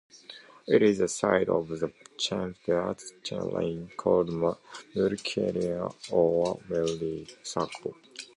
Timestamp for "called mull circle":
3.95-5.95